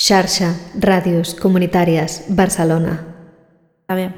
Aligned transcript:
Xarxa, 0.00 0.54
Radios 0.78 1.34
Comunitarias, 1.34 2.26
Barcelona. 2.28 3.04
A 3.88 3.96
ver. 3.96 4.14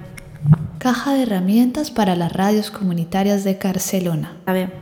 Caja 0.76 1.14
de 1.14 1.22
herramientas 1.22 1.90
para 1.90 2.16
las 2.16 2.34
radios 2.34 2.70
comunitarias 2.70 3.44
de 3.44 3.54
Barcelona. 3.54 4.36
A 4.44 4.52
ver. 4.52 4.74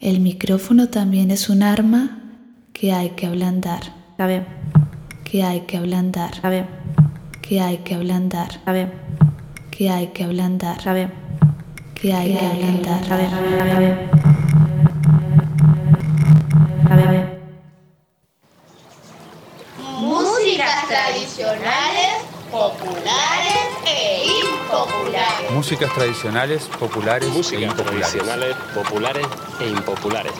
El 0.00 0.20
micrófono 0.20 0.88
también 0.88 1.30
es 1.30 1.50
un 1.50 1.62
arma 1.62 2.32
que 2.72 2.94
hay 2.94 3.10
que 3.10 3.26
ablandar. 3.26 3.82
A 4.16 4.24
ver. 4.24 4.46
Que 5.22 5.42
hay 5.42 5.60
que 5.66 5.76
ablandar. 5.76 6.32
A 6.42 6.48
ver. 6.48 6.66
Que 7.42 7.60
hay 7.60 7.76
que 7.84 7.94
ablandar. 7.94 8.52
A 8.64 8.72
ver. 8.72 8.90
Que 9.70 9.90
hay 9.90 10.06
que 10.14 10.24
ablandar. 10.24 10.88
A 10.88 10.94
ver. 10.94 11.12
Que 11.94 12.14
hay 12.14 12.32
que 12.32 12.46
ablandar. 12.46 13.12
A 13.12 13.16
ver, 13.18 13.34
a 13.34 13.40
ver, 13.42 13.70
a 13.70 13.78
ver. 13.78 14.21
Populares 22.92 23.68
e 23.86 24.26
impopulares. 24.40 25.50
Músicas 25.50 25.92
tradicionales, 25.94 26.62
populares 26.78 27.28
e 27.28 27.32
Músicas 27.32 27.62
impopulares. 27.62 28.10
tradicionales, 28.10 28.56
populares 28.74 29.26
e 29.60 29.66
impopulares. 29.68 30.32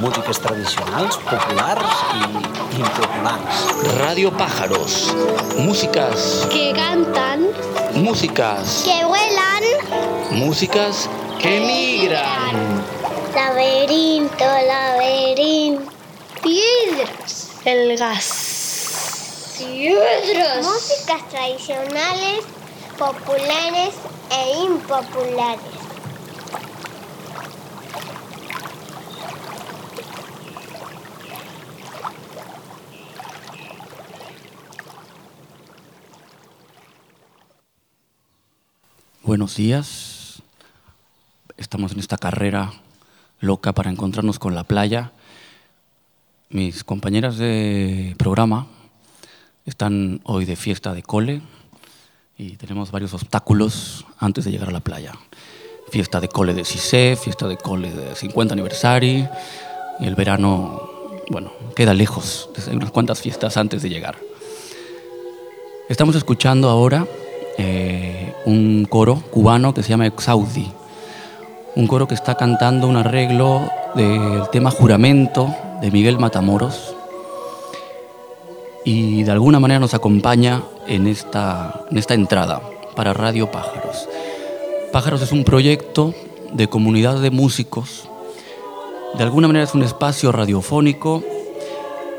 músiques 0.00 0.38
tradicionals, 0.40 1.16
populars 1.18 1.92
i 2.14 2.78
impopulars. 2.80 3.54
Radio 3.98 4.32
Pájaros. 4.32 5.14
Músicas, 5.58 6.48
que 6.50 6.72
cantan, 6.74 7.46
músicas, 7.94 8.82
que 8.84 9.04
vuelan, 9.04 9.64
músicas 10.32 11.08
que 11.40 11.60
migran. 11.60 12.82
laberinto, 13.34 14.44
laberinto, 14.44 15.92
piedras, 16.42 17.50
el 17.64 17.96
gas, 17.96 18.43
piedras, 19.56 20.64
músicas 20.64 21.28
tradicionales, 21.28 22.44
populares 22.98 23.94
e 24.30 24.64
impopulares. 24.64 25.60
Buenos 39.22 39.56
días. 39.56 40.42
Estamos 41.56 41.92
en 41.92 42.00
esta 42.00 42.18
carrera 42.18 42.72
loca 43.40 43.72
para 43.72 43.90
encontrarnos 43.90 44.38
con 44.38 44.54
la 44.54 44.64
playa. 44.64 45.12
Mis 46.50 46.84
compañeras 46.84 47.38
de 47.38 48.14
programa 48.18 48.66
están 49.66 50.20
hoy 50.24 50.44
de 50.44 50.56
fiesta 50.56 50.92
de 50.92 51.02
cole 51.02 51.40
y 52.36 52.56
tenemos 52.56 52.90
varios 52.90 53.14
obstáculos 53.14 54.04
antes 54.18 54.44
de 54.44 54.50
llegar 54.50 54.68
a 54.68 54.72
la 54.72 54.80
playa. 54.80 55.12
Fiesta 55.90 56.20
de 56.20 56.28
cole 56.28 56.54
de 56.54 56.64
CICE, 56.64 57.16
fiesta 57.16 57.46
de 57.48 57.56
cole 57.56 57.90
de 57.90 58.14
50 58.14 58.52
aniversario 58.52 59.28
y 60.00 60.06
el 60.06 60.14
verano, 60.14 60.90
bueno, 61.30 61.52
queda 61.74 61.94
lejos. 61.94 62.50
Hay 62.68 62.76
unas 62.76 62.90
cuantas 62.90 63.22
fiestas 63.22 63.56
antes 63.56 63.82
de 63.82 63.88
llegar. 63.88 64.16
Estamos 65.88 66.16
escuchando 66.16 66.68
ahora 66.68 67.06
eh, 67.58 68.34
un 68.46 68.86
coro 68.88 69.22
cubano 69.30 69.72
que 69.72 69.82
se 69.82 69.90
llama 69.90 70.06
Exaudi. 70.06 70.70
Un 71.76 71.86
coro 71.86 72.06
que 72.06 72.14
está 72.14 72.36
cantando 72.36 72.86
un 72.86 72.96
arreglo 72.96 73.68
del 73.94 74.48
tema 74.50 74.70
Juramento 74.70 75.54
de 75.80 75.90
Miguel 75.90 76.18
Matamoros. 76.18 76.94
Y 78.84 79.22
de 79.22 79.32
alguna 79.32 79.60
manera 79.60 79.80
nos 79.80 79.94
acompaña 79.94 80.62
en 80.86 81.06
esta, 81.06 81.84
en 81.90 81.98
esta 81.98 82.14
entrada 82.14 82.60
para 82.94 83.14
Radio 83.14 83.50
Pájaros. 83.50 84.08
Pájaros 84.92 85.22
es 85.22 85.32
un 85.32 85.44
proyecto 85.44 86.14
de 86.52 86.68
comunidad 86.68 87.20
de 87.20 87.30
músicos. 87.30 88.08
De 89.16 89.24
alguna 89.24 89.48
manera 89.48 89.64
es 89.64 89.74
un 89.74 89.82
espacio 89.82 90.32
radiofónico 90.32 91.22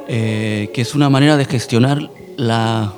eh, 0.07 0.69
que 0.73 0.81
es 0.81 0.93
una 0.93 1.09
manera 1.09 1.35
de 1.37 1.45
gestionar 1.45 2.09
la 2.37 2.93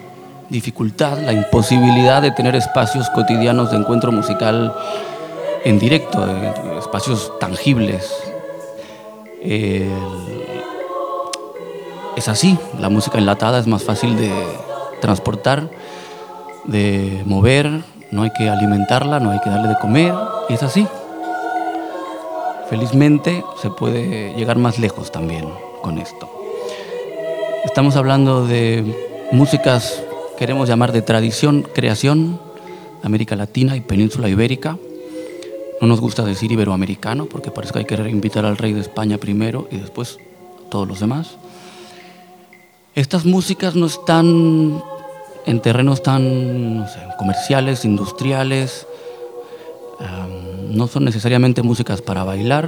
dificultad, 0.50 1.20
la 1.20 1.34
imposibilidad 1.34 2.22
de 2.22 2.32
tener 2.32 2.56
espacios 2.56 3.10
cotidianos 3.12 3.72
de 3.72 3.78
encuentro 3.78 4.12
musical 4.12 4.74
en 5.64 5.80
directo, 5.80 6.26
eh, 6.28 6.54
espacios 6.80 7.32
tangibles. 7.40 8.12
Es 12.18 12.28
así, 12.28 12.58
la 12.80 12.90
música 12.90 13.20
enlatada 13.20 13.60
es 13.60 13.68
más 13.68 13.84
fácil 13.84 14.18
de 14.18 14.32
transportar, 15.02 15.70
de 16.66 17.22
mover, 17.28 17.84
no 18.12 18.24
hay 18.24 18.32
que 18.32 18.50
alimentarla, 18.50 19.20
no 19.20 19.30
hay 19.30 19.40
que 19.40 19.52
darle 19.52 19.68
de 19.70 19.78
comer, 19.78 20.16
y 20.50 20.54
es 20.54 20.64
así. 20.64 20.88
Felizmente 22.72 23.46
se 23.62 23.70
puede 23.70 24.34
llegar 24.34 24.58
más 24.58 24.80
lejos 24.80 25.12
también 25.12 25.48
con 25.84 26.00
esto. 26.00 26.28
Estamos 27.64 27.96
hablando 27.96 28.48
de 28.48 28.84
músicas, 29.32 30.02
queremos 30.40 30.68
llamar 30.68 30.94
de 30.94 31.04
tradición, 31.04 31.68
creación, 31.72 32.40
América 33.04 33.36
Latina 33.36 33.78
y 33.78 33.82
Península 33.82 34.28
Ibérica. 34.28 34.76
No 35.80 35.88
nos 35.88 36.02
gusta 36.02 36.24
decir 36.24 36.52
iberoamericano 36.52 37.28
porque 37.28 37.52
parece 37.52 37.74
que 37.74 37.80
hay 37.80 37.86
que 37.86 38.10
invitar 38.10 38.44
al 38.44 38.58
rey 38.58 38.74
de 38.74 38.82
España 38.82 39.20
primero 39.20 39.68
y 39.70 39.78
después 39.78 40.18
todos 40.72 40.88
los 40.88 41.00
demás. 41.00 41.38
Estas 42.98 43.26
músicas 43.26 43.76
no 43.76 43.86
están 43.86 44.82
en 45.46 45.62
terrenos 45.62 46.02
tan 46.02 46.84
comerciales, 47.20 47.86
industriales, 47.86 48.88
no 50.72 50.88
son 50.88 51.06
necesariamente 51.06 51.62
músicas 51.62 52.02
para 52.02 52.24
bailar. 52.24 52.68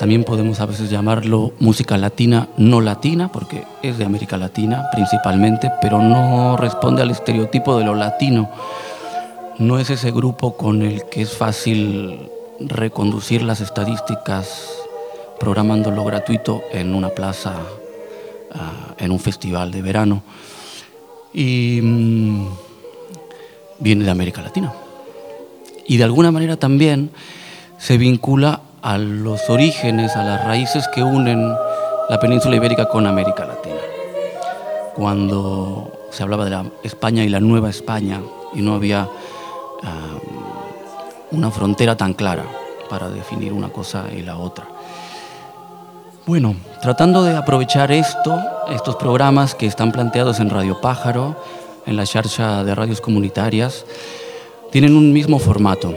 También 0.00 0.24
podemos 0.24 0.58
a 0.58 0.66
veces 0.66 0.90
llamarlo 0.90 1.52
música 1.60 1.96
latina 1.96 2.48
no 2.56 2.80
latina, 2.80 3.30
porque 3.30 3.64
es 3.80 3.98
de 3.98 4.06
América 4.06 4.36
Latina 4.36 4.88
principalmente, 4.90 5.70
pero 5.80 6.02
no 6.02 6.56
responde 6.56 7.00
al 7.02 7.12
estereotipo 7.12 7.78
de 7.78 7.84
lo 7.84 7.94
latino. 7.94 8.50
No 9.58 9.78
es 9.78 9.88
ese 9.88 10.10
grupo 10.10 10.56
con 10.56 10.82
el 10.82 11.04
que 11.04 11.22
es 11.22 11.30
fácil 11.30 12.28
reconducir 12.58 13.44
las 13.44 13.60
estadísticas 13.60 14.68
programándolo 15.38 16.04
gratuito 16.04 16.62
en 16.72 16.92
una 16.96 17.10
plaza, 17.10 17.54
en 18.98 19.10
un 19.10 19.18
festival 19.18 19.70
de 19.70 19.82
verano. 19.82 20.22
Y 21.32 21.80
mm, 21.82 22.46
viene 23.78 24.04
de 24.04 24.10
América 24.10 24.42
Latina. 24.42 24.72
Y 25.86 25.96
de 25.96 26.04
alguna 26.04 26.30
manera 26.30 26.56
también 26.56 27.10
se 27.78 27.98
vincula 27.98 28.60
a 28.82 28.98
los 28.98 29.48
orígenes, 29.48 30.16
a 30.16 30.24
las 30.24 30.44
raíces 30.44 30.88
que 30.94 31.02
unen 31.02 31.52
la 32.08 32.20
península 32.20 32.56
ibérica 32.56 32.88
con 32.88 33.06
América 33.06 33.44
Latina. 33.44 33.80
Cuando 34.94 35.92
se 36.10 36.22
hablaba 36.22 36.44
de 36.44 36.50
la 36.50 36.64
España 36.82 37.24
y 37.24 37.28
la 37.28 37.40
Nueva 37.40 37.70
España 37.70 38.20
y 38.54 38.60
no 38.60 38.74
había 38.74 39.08
ah, 39.82 40.18
una 41.30 41.50
frontera 41.50 41.96
tan 41.96 42.12
clara 42.14 42.44
para 42.90 43.08
definir 43.08 43.52
una 43.52 43.70
cosa 43.70 44.06
y 44.14 44.22
la 44.22 44.36
otra. 44.36 44.66
Bueno, 46.24 46.54
tratando 46.80 47.24
de 47.24 47.34
aprovechar 47.34 47.90
esto, 47.90 48.38
estos 48.70 48.94
programas 48.94 49.56
que 49.56 49.66
están 49.66 49.90
planteados 49.90 50.38
en 50.38 50.50
Radio 50.50 50.80
Pájaro, 50.80 51.36
en 51.84 51.96
la 51.96 52.06
charcha 52.06 52.62
de 52.62 52.76
radios 52.76 53.00
comunitarias, 53.00 53.84
tienen 54.70 54.94
un 54.94 55.12
mismo 55.12 55.40
formato. 55.40 55.96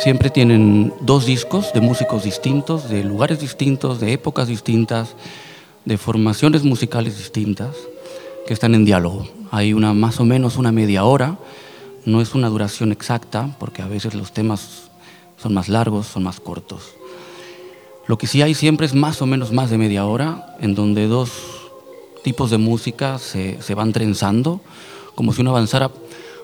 Siempre 0.00 0.28
tienen 0.28 0.92
dos 1.02 1.24
discos 1.24 1.72
de 1.72 1.80
músicos 1.80 2.24
distintos, 2.24 2.88
de 2.88 3.04
lugares 3.04 3.38
distintos, 3.38 4.00
de 4.00 4.12
épocas 4.12 4.48
distintas, 4.48 5.14
de 5.84 5.98
formaciones 5.98 6.64
musicales 6.64 7.16
distintas, 7.16 7.76
que 8.48 8.54
están 8.54 8.74
en 8.74 8.84
diálogo. 8.84 9.28
Hay 9.52 9.72
una 9.72 9.94
más 9.94 10.18
o 10.18 10.24
menos 10.24 10.56
una 10.56 10.72
media 10.72 11.04
hora, 11.04 11.38
no 12.04 12.20
es 12.20 12.34
una 12.34 12.48
duración 12.48 12.90
exacta, 12.90 13.54
porque 13.60 13.82
a 13.82 13.86
veces 13.86 14.14
los 14.14 14.32
temas 14.32 14.90
son 15.40 15.54
más 15.54 15.68
largos, 15.68 16.08
son 16.08 16.24
más 16.24 16.40
cortos. 16.40 16.99
Lo 18.10 18.18
que 18.18 18.26
sí 18.26 18.42
hay 18.42 18.54
siempre 18.54 18.86
es 18.86 18.92
más 18.92 19.22
o 19.22 19.26
menos 19.26 19.52
más 19.52 19.70
de 19.70 19.78
media 19.78 20.04
hora, 20.04 20.56
en 20.58 20.74
donde 20.74 21.06
dos 21.06 21.30
tipos 22.24 22.50
de 22.50 22.58
música 22.58 23.20
se, 23.20 23.62
se 23.62 23.72
van 23.76 23.92
trenzando, 23.92 24.60
como 25.14 25.32
si 25.32 25.42
uno 25.42 25.50
avanzara 25.50 25.92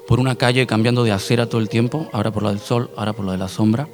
por 0.07 0.21
una 0.21 0.37
calle 0.37 0.65
cambiando 0.69 1.03
de 1.03 1.11
acera 1.11 1.49
todo 1.49 1.61
el 1.61 1.69
tiempo, 1.69 2.09
ahora 2.13 2.31
por 2.31 2.45
la 2.45 2.51
del 2.51 2.61
sol, 2.61 2.89
ahora 2.97 3.15
por 3.15 3.25
la 3.25 3.33
de 3.33 3.39
la 3.39 3.49
sombra. 3.49 3.89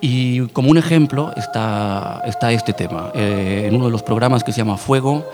Y 0.00 0.46
como 0.46 0.70
un 0.70 0.78
ejemplo 0.78 1.30
está, 1.36 2.22
está 2.24 2.52
este 2.52 2.72
tema. 2.72 3.12
Eh, 3.14 3.66
en 3.68 3.76
uno 3.76 3.84
de 3.84 3.90
los 3.90 4.02
programas 4.02 4.42
que 4.42 4.52
se 4.52 4.62
llama 4.62 4.78
Fuego, 4.78 5.26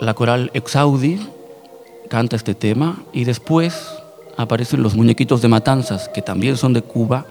la 0.00 0.14
coral 0.14 0.50
Exaudi 0.52 1.20
canta 2.08 2.34
este 2.34 2.56
tema 2.56 3.04
y 3.12 3.22
después 3.22 3.86
aparecen 4.36 4.82
los 4.82 4.96
muñequitos 4.96 5.42
de 5.42 5.46
matanzas, 5.46 6.08
que 6.08 6.22
también 6.22 6.56
son 6.56 6.72
de 6.72 6.82
Cuba, 6.82 7.26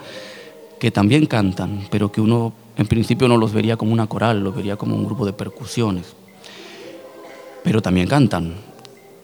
que 0.83 0.91
también 0.91 1.27
cantan, 1.27 1.87
pero 1.89 2.11
que 2.11 2.19
uno 2.19 2.51
en 2.75 2.85
principio 2.87 3.29
no 3.29 3.37
los 3.37 3.53
vería 3.53 3.77
como 3.77 3.93
una 3.93 4.07
coral, 4.07 4.43
los 4.43 4.53
vería 4.53 4.75
como 4.75 4.97
un 4.97 5.05
grupo 5.05 5.25
de 5.25 5.31
percusiones. 5.31 6.13
pero 7.63 7.81
también 7.81 8.09
cantan. 8.09 8.55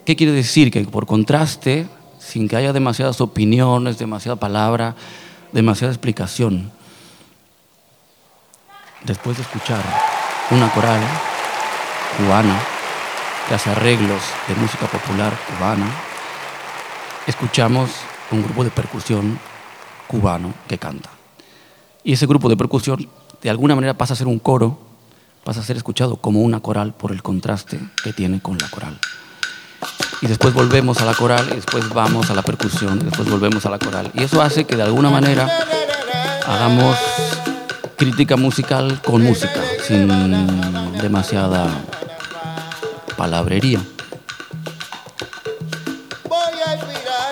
¿Qué 0.06 0.16
quiere 0.16 0.32
decir? 0.32 0.70
Que 0.70 0.82
por 0.84 1.04
contraste, 1.04 1.86
sin 2.18 2.48
que 2.48 2.56
haya 2.56 2.72
demasiadas 2.72 3.20
opiniones, 3.20 3.98
demasiada 3.98 4.36
palabra, 4.40 4.96
demasiada 5.52 5.92
explicación, 5.92 6.72
después 9.04 9.36
de 9.36 9.42
escuchar 9.42 9.84
una 10.52 10.72
coral 10.72 11.02
cubana 12.16 12.58
que 13.46 13.54
hace 13.54 13.68
arreglos 13.68 14.22
de 14.48 14.54
música 14.54 14.86
popular 14.86 15.38
cubana, 15.46 15.92
escuchamos 17.26 17.90
un 18.30 18.42
grupo 18.42 18.64
de 18.64 18.70
percusión 18.70 19.38
cubano 20.08 20.54
que 20.66 20.78
canta. 20.78 21.19
Y 22.02 22.12
ese 22.12 22.26
grupo 22.26 22.48
de 22.48 22.56
percusión 22.56 23.08
de 23.42 23.50
alguna 23.50 23.74
manera 23.74 23.94
pasa 23.94 24.14
a 24.14 24.16
ser 24.16 24.26
un 24.26 24.38
coro, 24.38 24.78
pasa 25.44 25.60
a 25.60 25.62
ser 25.62 25.76
escuchado 25.76 26.16
como 26.16 26.40
una 26.40 26.60
coral 26.60 26.92
por 26.94 27.12
el 27.12 27.22
contraste 27.22 27.80
que 28.02 28.12
tiene 28.12 28.40
con 28.40 28.58
la 28.58 28.68
coral. 28.68 28.98
Y 30.22 30.26
después 30.26 30.52
volvemos 30.52 31.00
a 31.00 31.06
la 31.06 31.14
coral, 31.14 31.48
y 31.50 31.54
después 31.54 31.88
vamos 31.88 32.30
a 32.30 32.34
la 32.34 32.42
percusión, 32.42 33.00
y 33.00 33.04
después 33.04 33.28
volvemos 33.30 33.64
a 33.64 33.70
la 33.70 33.78
coral. 33.78 34.10
Y 34.14 34.22
eso 34.22 34.42
hace 34.42 34.64
que 34.64 34.76
de 34.76 34.82
alguna 34.82 35.08
manera 35.08 35.48
hagamos 36.46 36.96
crítica 37.96 38.36
musical 38.36 39.00
con 39.02 39.22
música, 39.22 39.62
sin 39.86 40.08
demasiada 41.00 41.68
palabrería. 43.16 43.80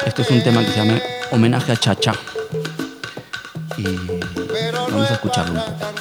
Este 0.06 0.22
es 0.22 0.30
un 0.30 0.42
tema 0.42 0.64
que 0.64 0.70
se 0.70 0.84
llama 0.84 0.98
Homenaje 1.30 1.72
a 1.72 1.76
Chacha. 1.76 2.12
Vamos 4.90 5.10
a 5.10 5.14
escucharlo 5.14 5.60
un 5.60 5.98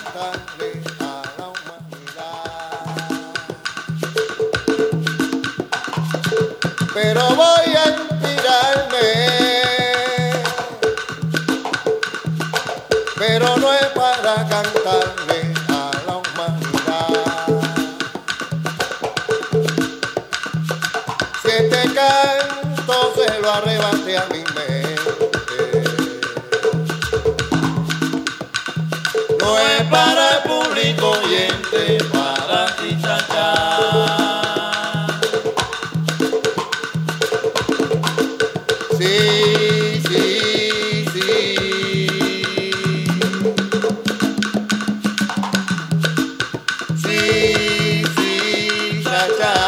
pero 6.98 7.22
voy 7.36 7.76
a 7.76 7.90
inspirarme. 7.90 9.08
Pero 13.16 13.58
no 13.58 13.72
es 13.72 13.86
para 13.88 14.36
cantarle 14.48 15.17
ta 49.40 49.67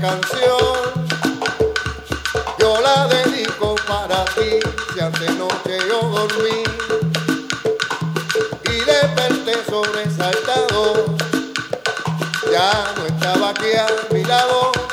canción, 0.00 0.58
yo 2.58 2.80
la 2.80 3.06
dedico 3.08 3.74
para 3.86 4.24
ti. 4.36 4.60
Si 4.92 5.00
antenoche 5.00 5.78
yo 5.88 6.00
dormí. 6.08 6.62
Y 8.64 8.84
desperté 8.84 9.64
sobresaltado, 9.68 11.04
ya 12.50 12.92
no 12.96 13.06
estaba 13.06 13.50
aquí 13.50 13.72
a 13.76 13.86
mi 14.12 14.24
lado 14.24 14.83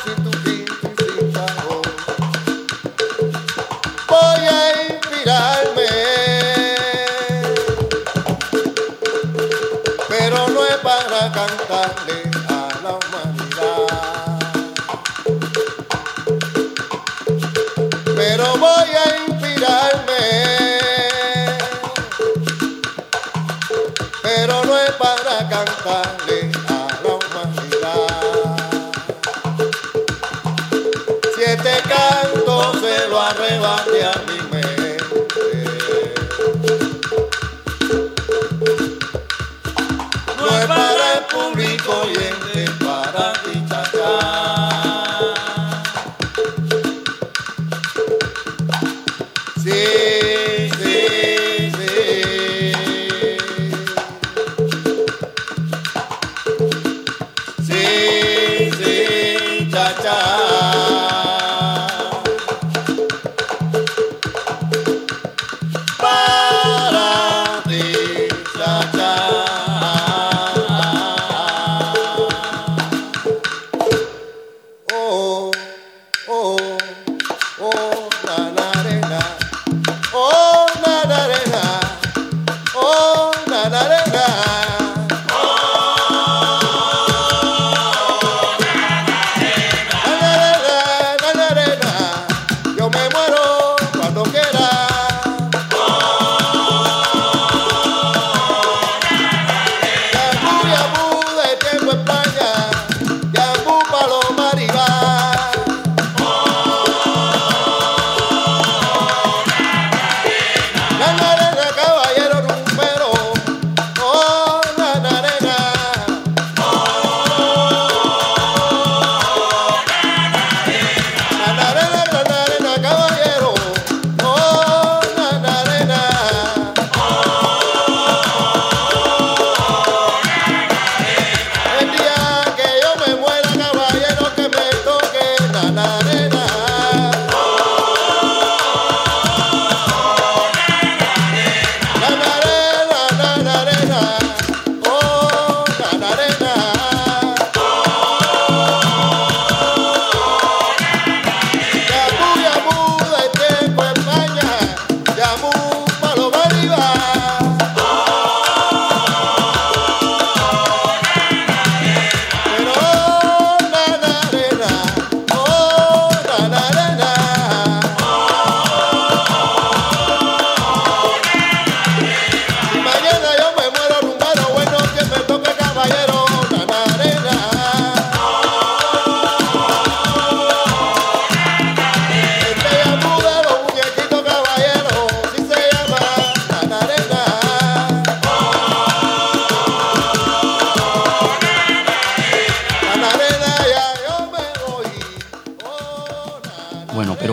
Pero 18.22 18.56
voy 18.60 18.92
a 19.04 19.11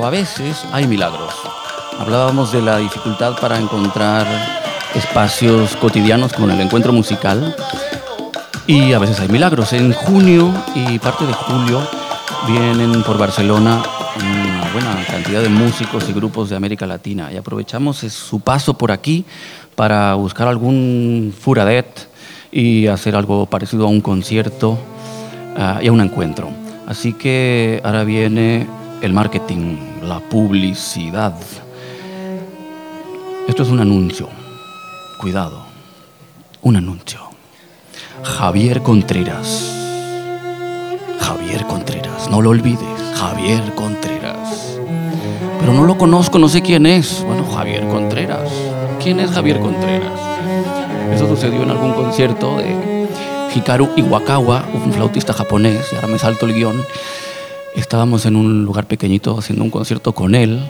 veces 0.06 0.64
hay 0.72 0.86
milagros. 0.86 1.34
Hablábamos 1.98 2.52
de 2.52 2.62
la 2.62 2.78
dificultad 2.78 3.36
para 3.40 3.58
encontrar 3.58 4.26
espacios 4.94 5.76
cotidianos 5.76 6.32
como 6.32 6.48
el 6.48 6.60
encuentro 6.60 6.92
musical 6.92 7.54
y 8.66 8.92
a 8.92 8.98
veces 8.98 9.18
hay 9.20 9.28
milagros. 9.28 9.72
En 9.72 9.92
junio 9.92 10.52
y 10.74 10.98
parte 11.00 11.26
de 11.26 11.32
julio 11.32 11.80
vienen 12.46 13.02
por 13.02 13.18
Barcelona 13.18 13.82
una 14.16 14.72
buena 14.72 15.04
cantidad 15.06 15.42
de 15.42 15.48
músicos 15.48 16.08
y 16.08 16.12
grupos 16.12 16.50
de 16.50 16.56
América 16.56 16.86
Latina 16.86 17.30
y 17.32 17.36
aprovechamos 17.36 17.98
su 17.98 18.40
paso 18.40 18.74
por 18.74 18.92
aquí 18.92 19.24
para 19.74 20.14
buscar 20.14 20.48
algún 20.48 21.34
furadet 21.38 22.08
y 22.50 22.86
hacer 22.86 23.16
algo 23.16 23.46
parecido 23.46 23.86
a 23.86 23.88
un 23.88 24.00
concierto 24.00 24.78
uh, 25.56 25.82
y 25.82 25.88
a 25.88 25.92
un 25.92 26.00
encuentro. 26.00 26.50
Así 26.86 27.12
que 27.12 27.82
ahora 27.84 28.04
viene 28.04 28.66
el 29.00 29.12
marketing, 29.12 29.76
la 30.02 30.20
publicidad. 30.20 31.34
Esto 33.46 33.62
es 33.62 33.68
un 33.68 33.80
anuncio. 33.80 34.28
Cuidado, 35.20 35.62
un 36.62 36.76
anuncio. 36.76 37.20
Javier 38.22 38.82
Contreras. 38.82 39.74
Javier 41.20 41.64
Contreras, 41.66 42.28
no 42.30 42.42
lo 42.42 42.50
olvides. 42.50 42.80
Javier 43.14 43.74
Contreras. 43.74 44.78
Pero 45.60 45.72
no 45.72 45.84
lo 45.84 45.98
conozco, 45.98 46.38
no 46.38 46.48
sé 46.48 46.62
quién 46.62 46.86
es. 46.86 47.22
Bueno, 47.24 47.44
Javier 47.52 47.86
Contreras. 47.88 48.50
¿Quién 49.02 49.20
es 49.20 49.30
Javier 49.30 49.60
Contreras? 49.60 50.12
Eso 51.12 51.28
sucedió 51.28 51.62
en 51.62 51.70
algún 51.70 51.94
concierto 51.94 52.58
de 52.58 53.08
Hikaru 53.54 53.90
Iwakawa, 53.96 54.64
un 54.72 54.92
flautista 54.92 55.32
japonés, 55.32 55.86
y 55.92 55.96
ahora 55.96 56.08
me 56.08 56.18
salto 56.18 56.46
el 56.46 56.54
guion. 56.54 56.84
Estábamos 57.78 58.26
en 58.26 58.34
un 58.34 58.64
lugar 58.64 58.86
pequeñito 58.86 59.38
haciendo 59.38 59.62
un 59.62 59.70
concierto 59.70 60.12
con 60.12 60.34
él 60.34 60.68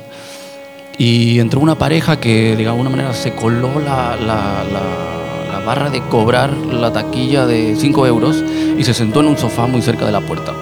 y 0.98 1.40
entró 1.40 1.58
una 1.58 1.78
pareja 1.78 2.20
que 2.20 2.54
de 2.54 2.66
alguna 2.68 2.90
manera 2.90 3.14
se 3.14 3.34
coló 3.34 3.80
la, 3.80 4.14
la, 4.14 5.64
barra 5.64 5.88
de 5.90 6.02
cobrar 6.02 6.54
la 6.56 6.92
taquilla 6.92 7.46
de 7.46 7.76
5 7.76 8.06
euros 8.06 8.44
y 8.78 8.84
se 8.84 8.92
sentó 8.92 9.20
en 9.20 9.26
un 9.26 9.38
sofá 9.38 9.66
muy 9.66 9.80
cerca 9.80 10.04
de 10.04 10.12
la 10.12 10.20
puerta. 10.20 10.52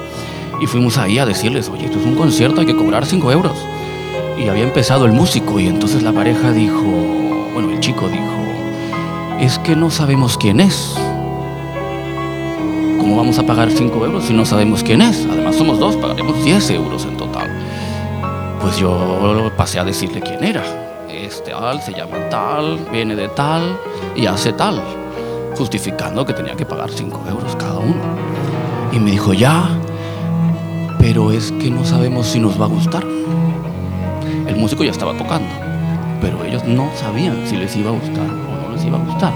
Y 0.61 0.67
fuimos 0.67 0.99
ahí 0.99 1.19
a 1.19 1.27
decirles, 1.27 1.69
oye, 1.69 1.87
esto 1.87 1.99
es 1.99 2.07
un 2.07 2.15
concierto, 2.15 2.61
hay 2.61 2.67
que 2.67 2.77
cobrar 2.77 3.07
5 3.07 3.33
euros. 3.33 3.59
Y 4.39 4.49
había 4.49 4.65
empezado 4.65 5.05
el 5.05 5.13
músico 5.13 5.59
y 5.59 5.67
entonces 5.67 6.05
la 6.05 6.13
pareja 6.13 6.53
dijo, 6.53 7.51
bueno, 7.55 7.73
el 7.73 7.81
chico 7.81 8.09
dijo, 8.09 9.41
es 9.41 9.59
que 9.59 9.75
no 9.75 9.91
sabemos 9.91 10.39
quién 10.39 10.61
es. 10.61 10.97
¿Cómo 13.07 13.19
vamos 13.19 13.39
a 13.39 13.45
pagar 13.45 13.71
5 13.71 14.05
euros 14.05 14.25
si 14.25 14.33
no 14.33 14.45
sabemos 14.45 14.83
quién 14.83 15.01
es? 15.01 15.25
Además 15.31 15.55
somos 15.55 15.79
dos, 15.79 15.95
pagaremos 15.95 16.45
10 16.45 16.71
euros 16.71 17.05
en 17.05 17.17
total. 17.17 17.49
Pues 18.61 18.79
yo 18.79 19.49
pasé 19.57 19.79
a 19.79 19.85
decirle 19.85 20.21
quién 20.21 20.43
era. 20.43 20.65
Este 21.09 21.53
tal, 21.53 21.81
se 21.81 21.93
llama 21.93 22.29
tal, 22.31 22.81
viene 22.91 23.15
de 23.15 23.29
tal 23.29 23.79
y 24.17 24.27
hace 24.27 24.53
tal, 24.53 24.83
justificando 25.57 26.27
que 26.27 26.33
tenía 26.33 26.57
que 26.57 26.67
pagar 26.67 26.91
5 26.91 27.21
euros 27.31 27.55
cada 27.55 27.79
uno. 27.79 28.03
Y 28.91 28.99
me 28.99 29.13
dijo, 29.13 29.33
ya, 29.33 29.69
pero 30.99 31.31
es 31.31 31.53
que 31.53 31.71
no 31.71 31.85
sabemos 31.85 32.27
si 32.27 32.41
nos 32.41 32.61
va 32.61 32.65
a 32.65 32.69
gustar. 32.69 33.05
El 34.49 34.57
músico 34.57 34.83
ya 34.83 34.91
estaba 34.91 35.17
tocando, 35.17 35.49
pero 36.21 36.45
ellos 36.45 36.65
no 36.65 36.91
sabían 36.97 37.47
si 37.47 37.57
les 37.57 37.77
iba 37.77 37.91
a 37.91 37.93
gustar 37.93 38.27
o 38.27 38.67
no 38.69 38.75
les 38.75 38.85
iba 38.85 38.99
a 38.99 39.01
gustar. 39.01 39.33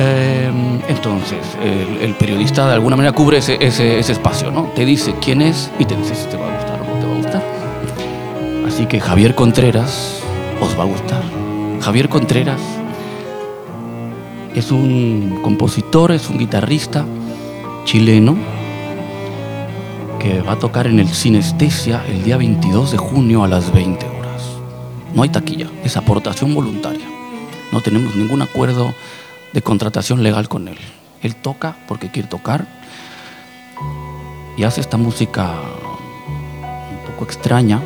Eh, 0.00 0.48
entonces, 0.88 1.38
el, 1.60 2.14
periodista 2.14 2.68
de 2.68 2.74
alguna 2.74 2.94
manera 2.94 3.12
cubre 3.12 3.38
ese, 3.38 3.58
ese, 3.60 3.98
ese, 3.98 4.12
espacio, 4.12 4.52
¿no? 4.52 4.70
Te 4.76 4.84
dice 4.84 5.16
quién 5.20 5.42
es 5.42 5.72
y 5.76 5.84
te 5.84 5.96
dice 5.96 6.14
si 6.14 6.26
te 6.28 6.36
va 6.36 6.46
a 6.46 6.56
gustar 6.56 6.80
o 6.80 6.84
no 6.84 7.00
te 7.00 7.06
va 7.06 7.12
a 7.12 7.16
gustar. 7.16 7.42
Así 8.68 8.86
que 8.86 9.00
Javier 9.00 9.34
Contreras 9.34 10.20
os 10.60 10.78
va 10.78 10.84
a 10.84 10.86
gustar. 10.86 11.22
Javier 11.80 12.08
Contreras 12.08 12.60
es 14.54 14.70
un 14.70 15.40
compositor, 15.42 16.12
es 16.12 16.30
un 16.30 16.38
guitarrista 16.38 17.04
chileno 17.84 18.36
que 20.20 20.42
va 20.42 20.52
a 20.52 20.58
tocar 20.60 20.86
en 20.86 21.00
el 21.00 21.08
Sinestesia 21.08 22.04
el 22.08 22.22
día 22.22 22.36
22 22.36 22.92
de 22.92 22.98
junio 22.98 23.42
a 23.42 23.48
las 23.48 23.72
20 23.72 24.06
horas. 24.06 24.42
No 25.12 25.24
hay 25.24 25.28
taquilla, 25.30 25.66
es 25.82 25.96
aportación 25.96 26.54
voluntaria. 26.54 27.06
No 27.72 27.80
tenemos 27.80 28.14
ningún 28.14 28.42
acuerdo 28.42 28.94
de 29.52 29.62
contratación 29.62 30.22
legal 30.22 30.48
con 30.48 30.68
él. 30.68 30.78
Él 31.22 31.34
toca 31.34 31.76
porque 31.86 32.10
quiere 32.10 32.28
tocar 32.28 32.66
y 34.56 34.64
hace 34.64 34.80
esta 34.80 34.96
música 34.96 35.54
un 36.90 37.10
poco 37.10 37.24
extraña. 37.24 37.80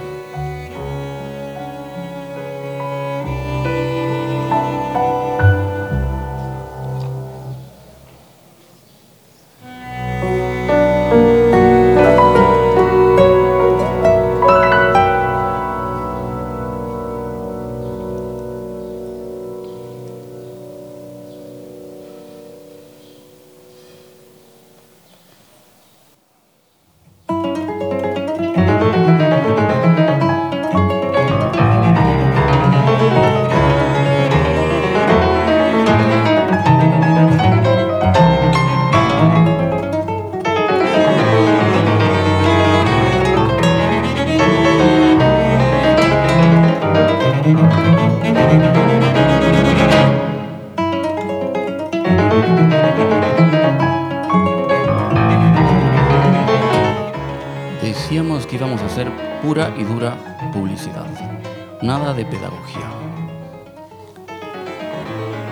Nada 61.82 62.14
de 62.14 62.24
pedagogía. 62.24 62.88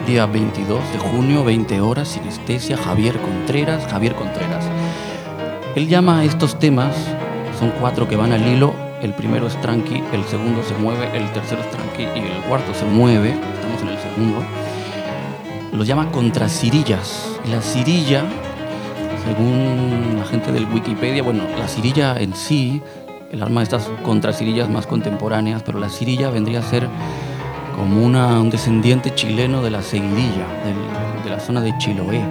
Día 0.07 0.27
22 0.27 0.93
de 0.93 0.99
junio, 0.99 1.45
20 1.45 1.81
horas, 1.81 2.09
sinestesia, 2.09 2.77
Javier 2.77 3.21
Contreras, 3.21 3.87
Javier 3.91 4.15
Contreras. 4.15 4.65
Él 5.75 5.89
llama 5.89 6.21
a 6.21 6.25
estos 6.25 6.59
temas, 6.59 6.97
son 7.59 7.73
cuatro 7.81 8.09
que 8.09 8.17
van 8.17 8.33
al 8.33 8.47
hilo, 8.47 8.75
el 9.03 9.13
primero 9.15 9.47
es 9.47 9.61
tranqui, 9.61 10.03
el 10.13 10.25
segundo 10.25 10.63
se 10.63 10.75
mueve, 10.75 11.17
el 11.17 11.31
tercero 11.33 11.63
es 11.63 11.71
tranqui 11.71 12.03
y 12.03 12.33
el 12.33 12.43
cuarto 12.49 12.75
se 12.75 12.85
mueve, 12.85 13.31
estamos 13.31 13.83
en 13.83 13.89
el 13.89 13.99
segundo. 13.99 14.43
Los 15.73 15.87
llama 15.87 16.11
contracirillas. 16.11 17.27
La 17.51 17.61
cirilla 17.63 18.25
según 19.25 20.17
la 20.19 20.25
gente 20.25 20.53
del 20.53 20.67
Wikipedia, 20.67 21.23
bueno, 21.23 21.45
la 21.59 21.69
cirilla 21.69 22.17
en 22.19 22.35
sí, 22.35 22.83
el 23.31 23.43
arma 23.43 23.61
de 23.61 23.65
estas 23.65 23.89
contracirillas 24.03 24.69
más 24.69 24.87
contemporáneas, 24.87 25.63
pero 25.63 25.79
la 25.79 25.89
cirilla 25.89 26.31
vendría 26.31 26.61
a 26.61 26.63
ser 26.63 26.89
como 27.77 28.05
un 28.05 28.51
descendiente 28.51 29.15
chileno 29.15 29.63
de 29.63 29.71
la 29.71 29.83
seguidilla, 29.83 30.47
de 31.25 31.31
la 31.31 31.41
zona 31.41 31.61
de 31.61 31.77
Chiloé. 31.79 32.23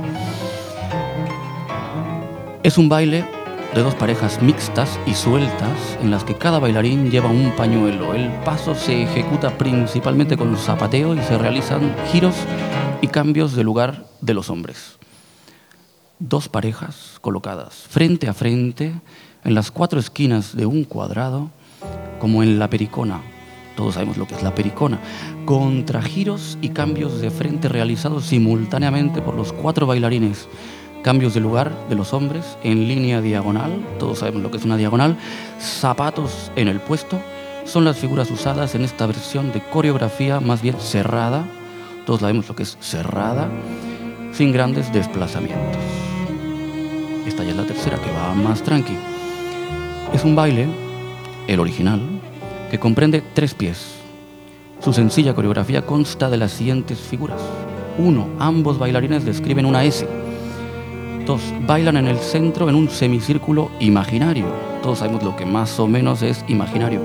Es 2.64 2.78
un 2.78 2.90
baile 2.90 3.26
de 3.74 3.82
dos 3.82 3.96
parejas 3.96 4.42
mixtas 4.42 5.00
y 5.06 5.14
sueltas 5.14 5.98
en 6.02 6.12
las 6.12 6.24
que 6.24 6.36
cada 6.36 6.60
bailarín 6.60 7.10
lleva 7.10 7.30
un 7.30 7.52
pañuelo. 7.56 8.14
El 8.14 8.30
paso 8.44 8.76
se 8.76 9.04
ejecuta 9.04 9.58
principalmente 9.58 10.38
con 10.38 10.56
zapateo 10.58 11.16
y 11.16 11.22
se 11.22 11.38
realizan 11.38 11.96
giros 12.12 12.36
y 13.02 13.08
cambios 13.08 13.56
de 13.56 13.64
lugar 13.64 14.06
de 14.22 14.34
los 14.34 14.50
hombres 14.50 15.00
dos 16.20 16.50
parejas 16.50 17.18
colocadas 17.22 17.74
frente 17.90 18.28
a 18.28 18.34
frente 18.34 18.94
en 19.44 19.56
las 19.56 19.72
cuatro 19.72 20.00
esquinas 20.00 20.56
de 20.56 20.66
un 20.66 20.84
cuadrado, 20.84 21.50
como 22.20 22.44
en 22.44 22.60
la 22.60 22.70
pericona. 22.70 23.22
Todos 23.76 23.94
sabemos 23.94 24.18
lo 24.18 24.28
que 24.28 24.36
es 24.36 24.44
la 24.44 24.54
pericona. 24.54 25.00
Contra 25.46 26.02
giros 26.02 26.58
y 26.62 26.70
cambios 26.70 27.22
de 27.22 27.32
frente 27.32 27.70
realizados 27.70 28.26
simultáneamente 28.26 29.22
por 29.22 29.36
los 29.36 29.54
cuatro 29.54 29.88
bailarines. 29.88 30.50
Cambios 31.02 31.34
de 31.34 31.40
lugar 31.40 31.72
de 31.88 31.96
los 31.96 32.14
hombres 32.14 32.58
en 32.62 32.90
línea 32.90 33.22
diagonal. 33.22 33.72
Todos 33.98 34.20
sabemos 34.20 34.42
lo 34.42 34.52
que 34.52 34.58
es 34.58 34.66
una 34.66 34.76
diagonal. 34.76 35.18
Zapatos 35.62 36.52
en 36.58 36.68
el 36.68 36.82
puesto. 36.82 37.22
Son 37.64 37.86
las 37.86 37.98
figuras 37.98 38.30
usadas 38.32 38.76
en 38.76 38.84
esta 38.84 39.06
versión 39.06 39.54
de 39.54 39.62
coreografía 39.62 40.42
más 40.42 40.62
bien 40.62 40.76
cerrada. 40.78 41.48
Todos 42.06 42.20
sabemos 42.20 42.50
lo 42.50 42.56
que 42.58 42.64
es 42.64 42.78
cerrada. 42.82 43.48
Sin 44.34 44.52
grandes 44.52 44.92
desplazamientos. 44.92 45.82
Esta 47.26 47.46
ya 47.46 47.52
es 47.52 47.56
la 47.56 47.66
tercera 47.66 47.98
que 47.98 48.12
va 48.12 48.34
más 48.34 48.62
tranqui. 48.62 49.09
Es 50.14 50.26
un 50.26 50.36
baile, 50.36 50.68
el 51.48 51.60
original, 51.60 52.02
que 52.72 52.80
comprende 52.80 53.24
tres 53.34 53.54
pies. 53.54 53.96
Su 54.84 54.92
sencilla 54.92 55.36
coreografía 55.36 55.86
consta 55.86 56.30
de 56.32 56.38
las 56.38 56.52
siguientes 56.52 56.98
figuras. 57.00 57.40
Uno, 57.98 58.28
ambos 58.40 58.80
bailarines 58.80 59.24
describen 59.24 59.66
una 59.66 59.84
S. 59.84 60.08
Dos, 61.28 61.42
bailan 61.68 61.98
en 61.98 62.08
el 62.08 62.18
centro 62.18 62.70
en 62.70 62.76
un 62.76 62.90
semicírculo 62.90 63.70
imaginario. 63.80 64.46
Todos 64.82 65.00
sabemos 65.00 65.22
lo 65.22 65.36
que 65.36 65.46
más 65.46 65.80
o 65.80 65.88
menos 65.88 66.24
es 66.24 66.44
imaginario. 66.48 67.02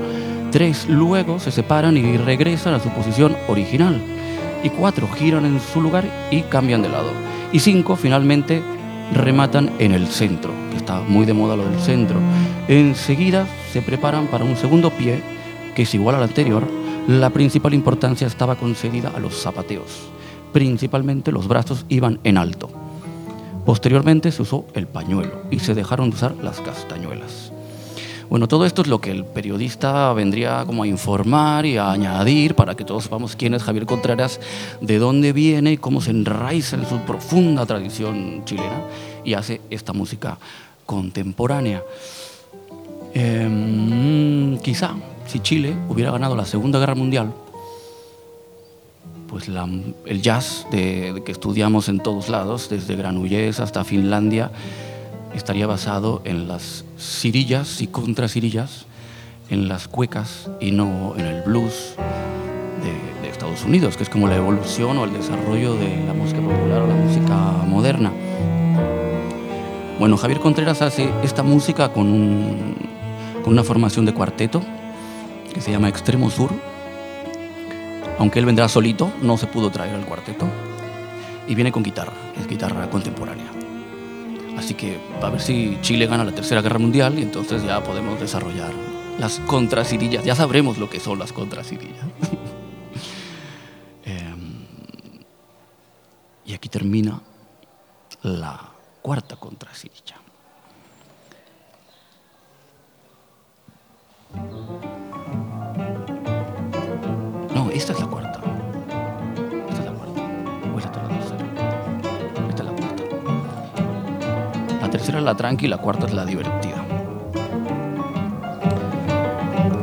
Tres, 0.51 0.87
luego 0.89 1.39
se 1.39 1.51
separan 1.51 1.99
y 1.99 2.17
regresan 2.17 2.73
a 2.73 2.81
su 2.81 2.89
posición 2.89 3.37
original. 3.49 4.01
Y 4.63 4.71
cuatro, 4.71 5.09
giran 5.15 5.45
en 5.45 5.61
su 5.61 5.83
lugar 5.83 6.07
y 6.31 6.41
cambian 6.43 6.81
de 6.81 6.89
lado. 6.89 7.11
Y 7.53 7.61
cinco, 7.61 7.97
finalmente, 7.97 8.63
rematan 9.13 9.71
en 9.79 9.93
el 9.93 10.07
centro, 10.09 10.53
que 10.71 10.77
está 10.77 11.01
muy 11.01 11.27
de 11.27 11.35
moda 11.35 11.57
lo 11.57 11.69
del 11.69 11.81
centro. 11.81 12.19
Enseguida 12.69 13.47
se 13.73 13.83
preparan 13.83 14.27
para 14.29 14.45
un 14.45 14.57
segundo 14.57 14.91
pie, 14.91 15.23
que 15.75 15.83
es 15.83 15.95
igual 15.95 16.17
al 16.17 16.23
anterior. 16.23 16.67
La 17.09 17.31
principal 17.31 17.75
importancia 17.75 18.27
estaba 18.27 18.57
concedida 18.57 19.13
a 19.15 19.21
los 19.21 19.35
zapateos. 19.35 20.09
Principalmente 20.53 21.33
los 21.33 21.49
brazos 21.49 21.85
iban 21.89 22.21
en 22.25 22.39
alto. 22.39 22.71
Posteriormente 23.65 24.31
se 24.31 24.43
usó 24.43 24.67
el 24.75 24.87
pañuelo 24.87 25.43
y 25.51 25.59
se 25.59 25.75
dejaron 25.75 26.11
de 26.11 26.17
usar 26.17 26.35
las 26.43 26.61
castañuelas. 26.61 27.54
Bueno, 28.35 28.49
todo 28.49 28.67
esto 28.67 28.83
es 28.83 28.89
lo 28.89 29.01
que 29.01 29.13
el 29.13 29.25
periodista 29.25 30.13
vendría 30.13 30.65
como 30.67 30.83
a 30.83 30.89
informar 30.89 31.67
y 31.67 31.77
a 31.77 31.93
añadir 31.93 32.57
para 32.57 32.75
que 32.75 32.85
todos 32.85 33.05
sepamos 33.05 33.37
quién 33.37 33.55
es 33.55 33.63
Javier 33.63 33.87
Contreras, 33.87 34.41
de 34.81 34.99
dónde 34.99 35.33
viene 35.33 35.71
y 35.71 35.77
cómo 35.77 36.01
se 36.01 36.11
enraiza 36.11 36.75
en 36.75 36.85
su 36.85 36.99
profunda 37.03 37.65
tradición 37.65 38.45
chilena 38.45 38.83
y 39.25 39.35
hace 39.35 39.61
esta 39.71 39.93
música 39.93 40.37
contemporánea. 40.85 41.85
Em, 43.15 44.59
quizá 44.59 44.97
si 45.29 45.39
Chile 45.39 45.77
hubiera 45.89 46.11
ganado 46.11 46.35
la 46.35 46.45
Segunda 46.45 46.81
Guerra 46.81 46.97
Mundial, 46.97 47.33
pues 49.29 49.49
el 50.07 50.23
jazz 50.23 50.67
que 50.73 51.23
estudiamos 51.29 51.89
en 51.89 52.01
todos 52.01 52.29
lados, 52.29 52.69
desde 52.69 52.97
Granollers 52.97 53.61
hasta 53.61 53.85
Finlandia, 53.85 54.51
estaría 55.37 55.69
basado 55.69 56.21
en 56.25 56.49
las 56.49 56.85
cirillas 57.05 57.81
y 57.81 57.87
contracirillas, 57.87 58.87
en 59.51 59.69
las 59.69 59.89
cuecas 59.89 60.51
y 60.61 60.71
no 60.71 61.15
en 61.19 61.27
el 61.27 61.43
blues 61.43 61.95
de, 62.83 63.21
de 63.23 63.29
Estados 63.29 63.63
Unidos, 63.65 63.97
que 63.97 64.03
es 64.03 64.09
como 64.09 64.27
la 64.27 64.37
evolución 64.37 64.97
o 64.99 65.05
el 65.05 65.13
desarrollo 65.13 65.75
de 65.75 66.05
la 66.07 66.15
música 66.15 66.41
popular 66.41 66.83
o 66.83 66.87
la 66.87 66.95
música 66.95 67.35
moderna. 67.67 68.11
Bueno, 69.99 70.17
Javier 70.17 70.41
Contreras 70.41 70.83
hace 70.83 71.11
esta 71.23 71.43
música 71.43 71.93
con, 71.93 72.09
un- 72.09 72.75
con 73.45 73.53
una 73.53 73.63
formación 73.63 74.05
de 74.07 74.13
cuarteto 74.15 74.63
que 75.53 75.61
se 75.61 75.71
llama 75.71 75.89
Extremo 75.89 76.31
Sur. 76.31 76.51
Aunque 78.19 78.39
él 78.39 78.47
vendrá 78.47 78.69
solito, 78.69 79.13
no 79.23 79.37
se 79.37 79.47
pudo 79.47 79.71
traer 79.71 79.95
al 79.95 80.05
cuarteto. 80.05 80.47
Y 81.47 81.55
viene 81.55 81.71
con 81.71 81.83
guitarra, 81.83 82.13
es 82.41 82.47
guitarra 82.49 82.89
contemporánea. 82.91 83.45
Así 84.57 84.75
que 84.75 84.99
a 85.21 85.31
ver 85.31 85.41
si 85.41 85.79
Chile 85.81 86.07
gana 86.07 86.25
la 86.25 86.33
Tercera 86.33 86.63
Guerra 86.63 86.79
Mundial 86.79 87.19
y 87.19 87.23
entonces 87.23 87.65
ya 87.65 87.83
podemos 87.83 88.21
desarrollar 88.21 88.73
las 89.19 89.41
contracirillas. 89.41 90.25
Ya 90.25 90.35
sabremos 90.35 90.79
lo 90.79 90.89
que 90.91 91.01
son 91.01 91.19
las 91.19 91.33
contracirillas. 91.33 92.05
Em, 94.07 94.67
y 96.45 96.53
aquí 96.53 96.69
termina 96.69 97.23
la 98.23 98.61
cuarta 99.01 99.37
contracirilla. 99.37 100.17
No, 107.55 107.71
esta 107.71 107.93
es 107.95 108.01
la 108.01 108.07
tercera 115.05 115.19
es 115.19 115.25
la 115.27 115.35
tranqui 115.35 115.67
y 115.67 115.69
la 115.69 115.77
cuarta 115.77 116.07
es 116.07 116.15
la 116.15 116.25
divertida. 116.25 116.83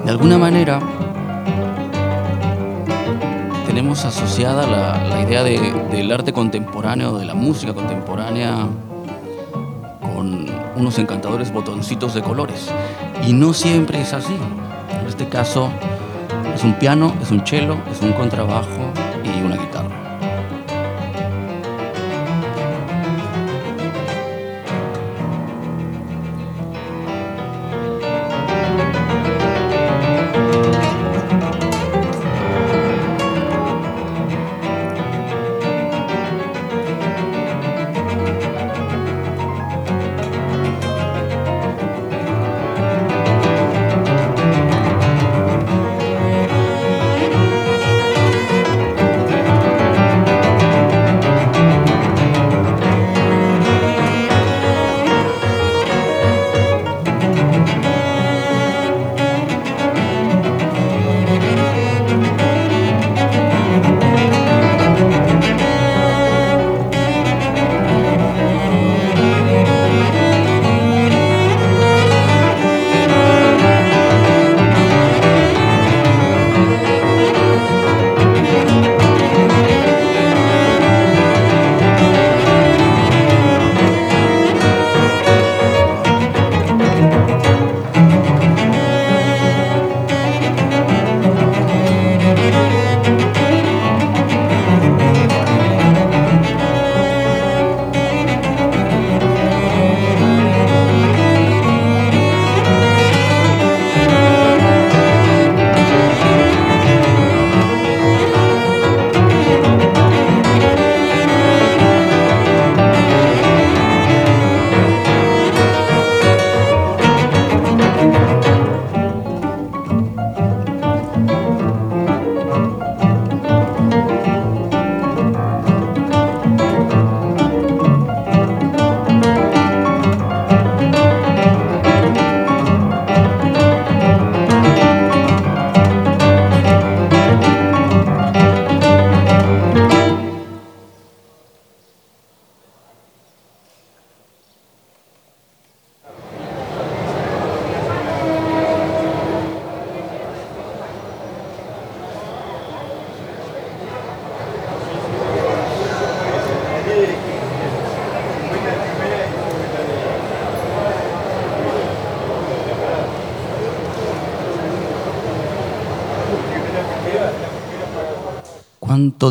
De 0.03 0.09
alguna 0.09 0.39
manera 0.39 0.79
tenemos 3.67 4.03
asociada 4.03 4.65
la, 4.65 4.97
la 5.09 5.21
idea 5.21 5.43
de- 5.43 5.59
del 5.91 6.11
arte 6.11 6.33
contemporáneo, 6.33 7.19
de 7.19 7.25
la 7.25 7.35
música 7.35 7.71
contemporánea, 7.71 8.65
con 10.01 10.47
unos 10.75 10.97
encantadores 10.97 11.53
botoncitos 11.53 12.15
de 12.15 12.23
colores. 12.23 12.71
Y 13.27 13.33
no 13.33 13.53
siempre 13.53 14.01
es 14.01 14.13
así. 14.13 14.35
En 14.99 15.05
este 15.05 15.27
caso 15.27 15.69
es 16.55 16.63
un 16.63 16.73
piano, 16.73 17.13
es 17.21 17.29
un 17.29 17.45
cello, 17.45 17.75
es 17.91 18.01
un 18.01 18.13
contrabajo 18.13 18.91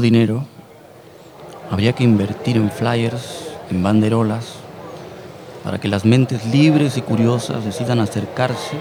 ¿Cuánto 0.00 0.16
dinero 0.16 0.44
habría 1.70 1.92
que 1.92 2.04
invertir 2.04 2.56
en 2.56 2.70
flyers, 2.70 3.50
en 3.70 3.82
banderolas, 3.82 4.54
para 5.62 5.78
que 5.78 5.88
las 5.88 6.06
mentes 6.06 6.46
libres 6.46 6.96
y 6.96 7.02
curiosas 7.02 7.66
decidan 7.66 8.00
acercarse, 8.00 8.78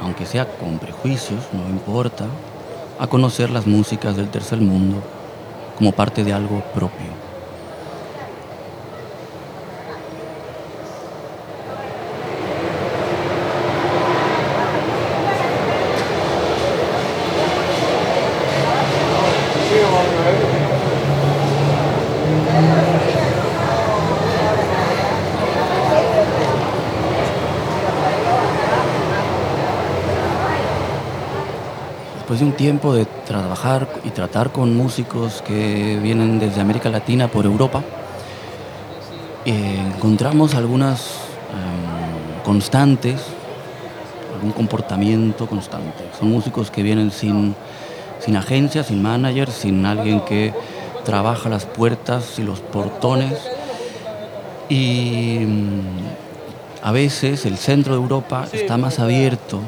aunque 0.00 0.24
sea 0.24 0.46
con 0.46 0.78
prejuicios, 0.78 1.40
no 1.52 1.68
importa, 1.68 2.26
a 3.00 3.08
conocer 3.08 3.50
las 3.50 3.66
músicas 3.66 4.16
del 4.16 4.28
tercer 4.28 4.60
mundo 4.60 5.02
como 5.76 5.90
parte 5.90 6.22
de 6.22 6.32
algo 6.32 6.60
propio? 6.72 7.31
De 32.42 32.48
un 32.48 32.52
tiempo 32.54 32.92
de 32.92 33.04
trabajar 33.04 33.88
y 34.04 34.10
tratar 34.10 34.50
con 34.50 34.76
músicos 34.76 35.42
que 35.42 35.98
vienen 36.02 36.40
desde 36.40 36.60
América 36.60 36.90
Latina 36.90 37.28
por 37.28 37.44
Europa, 37.44 37.82
eh, 39.44 39.80
encontramos 39.94 40.54
algunas 40.54 41.00
em, 41.52 42.42
constantes, 42.44 43.20
algún 44.34 44.50
comportamiento 44.50 45.46
constante. 45.46 46.04
Son 46.18 46.30
músicos 46.30 46.70
que 46.72 46.82
vienen 46.82 47.12
sin, 47.12 47.54
sin 48.18 48.36
agencia, 48.36 48.82
sin 48.82 49.00
manager, 49.00 49.48
sin 49.50 49.86
alguien 49.86 50.20
que 50.22 50.52
trabaja 51.04 51.48
las 51.48 51.64
puertas 51.64 52.40
y 52.40 52.42
los 52.42 52.58
portones. 52.58 53.38
Y 54.68 55.38
mm, 55.46 55.80
a 56.82 56.90
veces 56.90 57.46
el 57.46 57.56
centro 57.56 57.94
de 57.94 58.00
Europa 58.00 58.46
está 58.52 58.78
más 58.78 58.98
abierto 58.98 59.60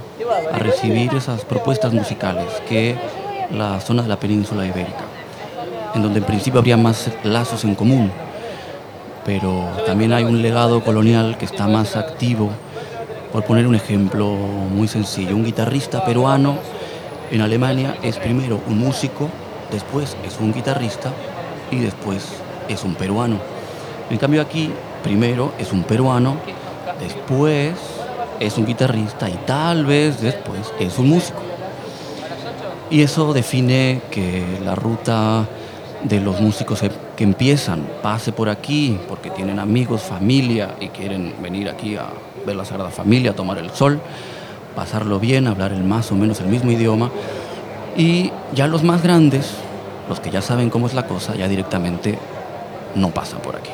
a 0.53 0.59
recibir 0.59 1.15
esas 1.15 1.45
propuestas 1.45 1.93
musicales 1.93 2.47
que 2.69 2.97
la 3.51 3.81
zona 3.81 4.03
de 4.03 4.09
la 4.09 4.19
península 4.19 4.67
ibérica, 4.67 5.05
en 5.95 6.03
donde 6.03 6.21
en 6.21 6.25
principio 6.25 6.61
habría 6.61 6.77
más 6.77 7.11
lazos 7.25 7.65
en 7.65 7.75
común, 7.75 8.11
pero 9.25 9.69
también 9.87 10.13
hay 10.13 10.25
un 10.25 10.43
legado 10.43 10.83
colonial 10.83 11.37
que 11.39 11.45
está 11.45 11.67
más 11.67 11.97
activo. 11.97 12.51
Por 13.33 13.45
poner 13.45 13.67
un 13.67 13.75
ejemplo 13.75 14.27
muy 14.27 14.87
sencillo, 14.87 15.35
un 15.35 15.45
guitarrista 15.45 16.05
peruano 16.05 16.57
en 17.31 17.41
Alemania 17.41 17.97
es 18.03 18.17
primero 18.19 18.61
un 18.69 18.79
músico, 18.79 19.29
después 19.73 20.17
es 20.25 20.39
un 20.39 20.53
guitarrista 20.53 21.11
y 21.71 21.79
después 21.79 22.29
es 22.69 22.85
un 22.85 22.95
peruano. 22.95 23.39
En 24.11 24.19
cambio 24.19 24.41
aquí, 24.41 24.71
primero 25.03 25.53
es 25.59 25.73
un 25.73 25.83
peruano, 25.83 26.37
después 27.01 27.73
es 28.47 28.59
un 28.59 28.67
guitarrista 28.67 29.29
y 29.29 29.35
tal 29.47 29.87
vez 29.87 30.21
después 30.21 30.73
es 30.79 30.99
un 30.99 31.09
músico. 31.09 31.41
Y 32.91 33.03
eso 33.03 33.33
define 33.33 34.03
que 34.11 34.45
la 34.65 34.75
ruta 34.75 35.47
de 36.03 36.21
los 36.21 36.41
músicos 36.41 36.83
que 37.17 37.25
empiezan 37.25 37.87
pase 38.03 38.33
por 38.33 38.49
aquí 38.49 38.99
porque 39.09 39.31
tienen 39.31 39.59
amigos, 39.59 40.03
familia 40.03 40.77
y 40.81 40.89
quieren 40.89 41.35
venir 41.43 41.69
aquí 41.69 41.97
a 41.97 42.09
ver 42.47 42.57
la 42.57 42.65
Sagrada 42.65 42.91
Familia, 42.91 43.31
a 43.31 43.35
tomar 43.35 43.59
el 43.59 43.71
sol, 43.71 44.01
pasarlo 44.77 45.19
bien, 45.19 45.47
hablar 45.47 45.73
el 45.73 45.83
más 45.83 46.13
o 46.13 46.15
menos 46.15 46.41
el 46.41 46.47
mismo 46.47 46.71
idioma. 46.71 47.11
Y 47.97 48.31
ya 48.55 48.67
los 48.67 48.83
más 48.83 49.03
grandes, 49.03 49.55
los 50.09 50.21
que 50.21 50.31
ya 50.31 50.43
saben 50.43 50.69
cómo 50.69 50.87
es 50.87 50.95
la 50.95 51.07
cosa, 51.07 51.35
ya 51.35 51.49
directamente 51.49 52.19
no 52.95 53.11
pasan 53.11 53.41
por 53.41 53.57
aquí 53.57 53.71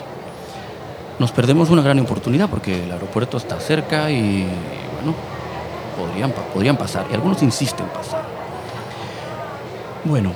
nos 1.20 1.32
perdemos 1.32 1.68
una 1.68 1.82
gran 1.82 2.00
oportunidad 2.00 2.48
porque 2.48 2.84
el 2.84 2.90
aeropuerto 2.90 3.36
está 3.36 3.60
cerca 3.60 4.10
y, 4.10 4.46
bueno, 4.94 5.14
podrían, 5.94 6.32
podrían 6.32 6.78
pasar. 6.78 7.06
Y 7.10 7.14
algunos 7.14 7.42
insisten 7.42 7.84
en 7.84 7.92
pasar. 7.92 8.24
Bueno, 10.02 10.32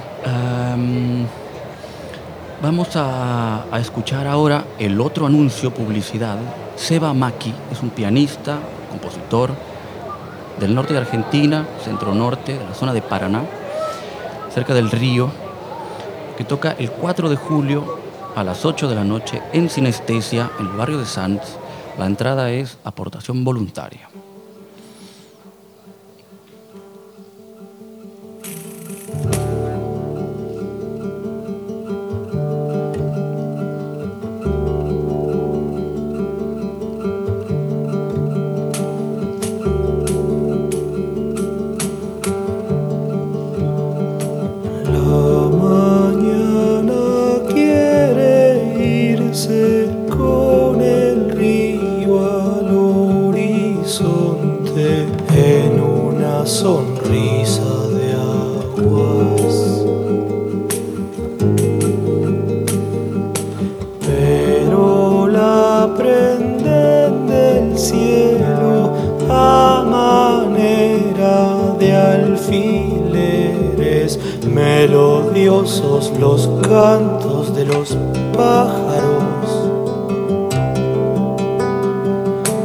vamos 2.60 2.94
a, 2.96 3.64
a, 3.72 3.80
escuchar 3.80 4.26
ahora 4.26 4.66
el 4.78 5.00
otro 5.00 5.24
anuncio, 5.24 5.72
publicidad. 5.72 6.36
Seba 6.76 7.14
Maki 7.14 7.54
es 7.72 7.82
un 7.82 7.88
pianista, 7.88 8.58
compositor 8.90 9.52
del 10.60 10.74
norte 10.74 10.92
de 10.92 10.98
Argentina, 10.98 11.64
centro-norte, 11.82 12.58
de 12.58 12.64
la 12.64 12.74
zona 12.74 12.92
de 12.92 13.00
Paraná, 13.00 13.40
cerca 14.52 14.74
del 14.74 14.90
río, 14.90 15.30
que 16.36 16.44
toca 16.44 16.72
el 16.78 16.90
4 16.90 17.30
de 17.30 17.36
julio 17.36 18.03
a 18.34 18.44
las 18.44 18.64
8 18.64 18.88
de 18.88 18.94
la 18.94 19.04
noche 19.04 19.42
en 19.52 19.70
Sinestesia, 19.70 20.50
en 20.58 20.66
el 20.66 20.72
barrio 20.72 20.98
de 20.98 21.06
Sanz. 21.06 21.42
La 21.98 22.06
entrada 22.06 22.50
es 22.50 22.78
aportación 22.84 23.44
voluntaria. 23.44 24.08
Los 75.54 76.48
cantos 76.68 77.54
de 77.54 77.64
los 77.64 77.96
pájaros. 78.36 79.46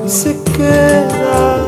Se 0.07 0.41
queda 0.57 1.59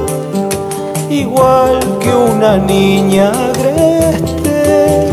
igual 1.11 1.79
que 1.99 2.09
una 2.09 2.57
niña 2.57 3.31
agreste, 3.49 5.09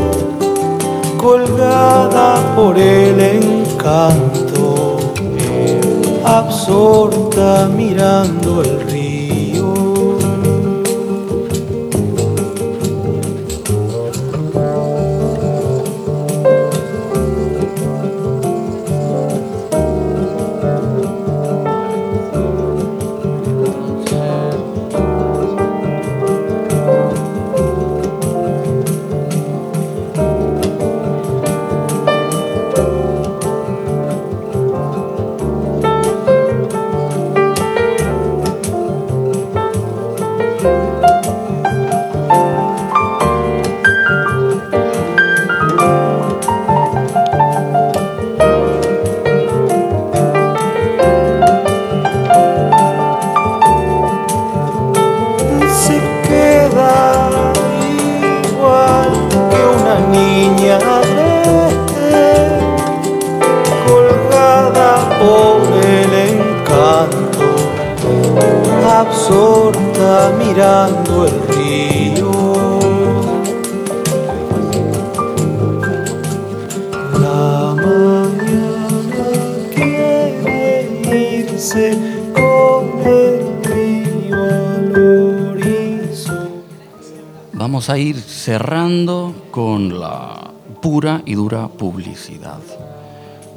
colgada 1.18 2.54
por 2.56 2.78
el 2.78 3.20
encanto, 3.20 4.96
absorta 6.24 7.68
mirando 7.68 8.62
el 8.62 8.77
cerrando 88.48 89.34
con 89.50 90.00
la 90.00 90.52
pura 90.80 91.20
y 91.26 91.34
dura 91.34 91.68
publicidad. 91.68 92.60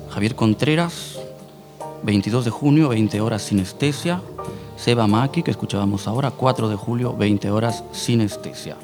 Javier 0.09 0.35
Contreras, 0.35 1.17
22 2.03 2.43
de 2.43 2.51
junio, 2.51 2.89
20 2.89 3.21
horas 3.21 3.41
sinestesia. 3.41 4.21
Seba 4.75 5.07
Maki, 5.07 5.43
que 5.43 5.51
escuchábamos 5.51 6.09
ahora, 6.09 6.31
4 6.31 6.67
de 6.67 6.75
julio, 6.75 7.15
20 7.15 7.51
horas 7.51 7.85
sinestesia. 7.93 8.75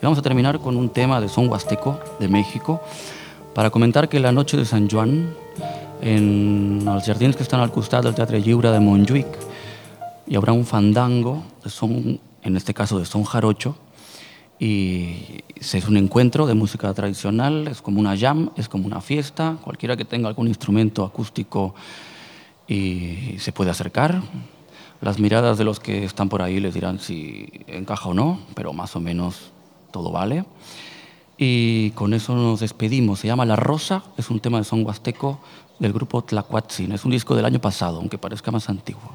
vamos 0.00 0.20
a 0.20 0.22
terminar 0.22 0.60
con 0.60 0.76
un 0.76 0.90
tema 0.90 1.20
de 1.20 1.28
son 1.28 1.48
huasteco 1.48 1.98
de 2.20 2.28
México 2.28 2.80
para 3.52 3.70
comentar 3.70 4.08
que 4.08 4.20
la 4.20 4.30
noche 4.30 4.56
de 4.56 4.64
San 4.64 4.88
Juan, 4.88 5.34
en 6.00 6.84
los 6.84 7.02
jardins 7.02 7.34
que 7.34 7.42
están 7.42 7.58
al 7.58 7.72
costado 7.72 8.04
del 8.04 8.14
Teatro 8.14 8.38
Lliure 8.38 8.70
de 8.70 8.78
Montjuic, 8.78 9.26
y 10.24 10.36
habrá 10.36 10.52
un 10.52 10.64
fandango 10.64 11.42
son, 11.66 12.20
en 12.44 12.56
este 12.56 12.72
caso 12.72 13.00
de 13.00 13.06
son 13.06 13.24
jarocho, 13.24 13.74
y 14.58 15.44
es 15.56 15.88
un 15.88 15.96
encuentro 15.96 16.46
de 16.46 16.54
música 16.54 16.92
tradicional, 16.94 17.68
es 17.68 17.80
como 17.80 18.00
una 18.00 18.16
jam, 18.16 18.50
es 18.56 18.68
como 18.68 18.86
una 18.86 19.00
fiesta, 19.00 19.56
cualquiera 19.62 19.96
que 19.96 20.04
tenga 20.04 20.28
algún 20.28 20.48
instrumento 20.48 21.04
acústico 21.04 21.74
y 22.66 23.36
se 23.38 23.52
puede 23.52 23.70
acercar. 23.70 24.22
Las 25.00 25.20
miradas 25.20 25.58
de 25.58 25.64
los 25.64 25.78
que 25.78 26.04
están 26.04 26.28
por 26.28 26.42
ahí 26.42 26.58
les 26.58 26.74
dirán 26.74 26.98
si 26.98 27.48
encaja 27.68 28.08
o 28.08 28.14
no, 28.14 28.40
pero 28.54 28.72
más 28.72 28.96
o 28.96 29.00
menos 29.00 29.52
todo 29.92 30.10
vale. 30.10 30.44
Y 31.36 31.90
con 31.92 32.14
eso 32.14 32.34
nos 32.34 32.58
despedimos. 32.58 33.20
Se 33.20 33.28
llama 33.28 33.46
La 33.46 33.54
Rosa, 33.54 34.02
es 34.16 34.28
un 34.28 34.40
tema 34.40 34.58
de 34.58 34.64
son 34.64 34.84
huasteco 34.84 35.38
del 35.78 35.92
grupo 35.92 36.22
Tlacuatzin. 36.22 36.90
Es 36.90 37.04
un 37.04 37.12
disco 37.12 37.36
del 37.36 37.44
año 37.44 37.60
pasado, 37.60 37.98
aunque 37.98 38.18
parezca 38.18 38.50
más 38.50 38.68
antiguo. 38.68 39.12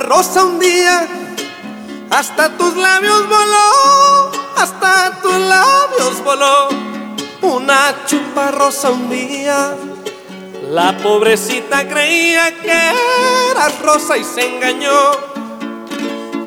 Rosa 0.00 0.44
un 0.44 0.58
día 0.58 1.06
hasta 2.10 2.56
tus 2.56 2.76
labios 2.76 3.28
voló, 3.28 4.30
hasta 4.56 5.20
tus 5.20 5.32
labios 5.32 6.24
voló. 6.24 6.68
Una 7.42 7.94
chupa 8.06 8.50
rosa 8.50 8.90
un 8.90 9.10
día, 9.10 9.74
la 10.70 10.96
pobrecita 10.98 11.88
creía 11.88 12.54
que 12.60 12.92
eras 13.50 13.80
rosa 13.82 14.16
y 14.16 14.24
se 14.24 14.46
engañó. 14.46 15.10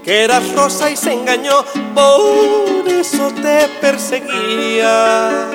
Que 0.04 0.24
eras 0.24 0.52
rosa 0.54 0.90
y 0.90 0.98
se 0.98 1.14
engañó, 1.14 1.64
por 1.94 2.88
eso 2.88 3.32
te 3.42 3.68
perseguía. 3.80 5.51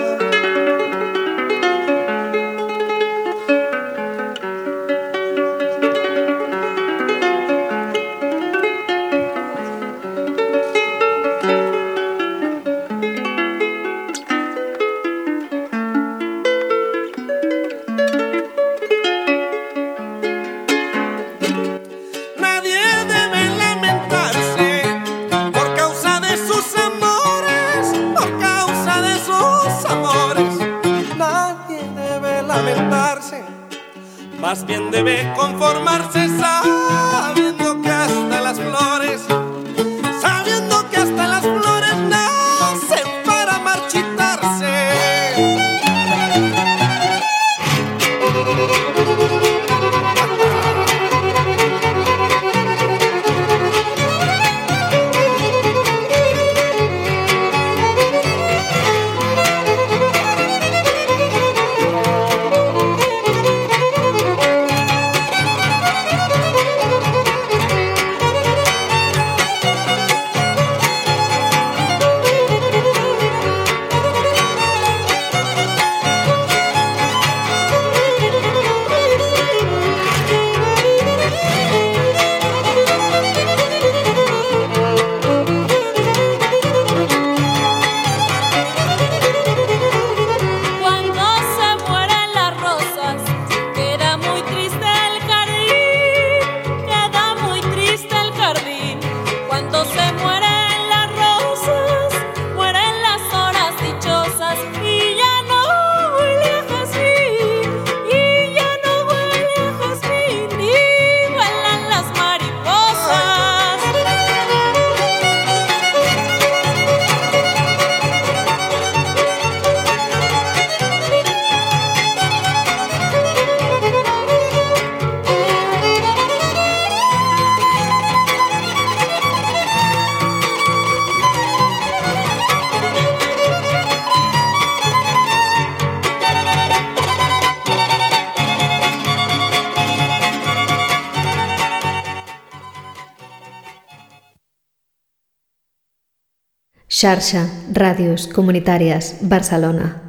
Xarxa, 146.98 147.50
Radios 147.74 148.26
Comunitarias, 148.26 149.18
Barcelona. 149.20 150.00